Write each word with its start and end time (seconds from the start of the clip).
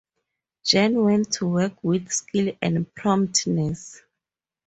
Jen 0.63 1.03
went 1.03 1.31
to 1.33 1.45
work 1.47 1.75
with 1.83 2.11
skill 2.11 2.53
and 2.59 2.91
promptness. 2.95 4.01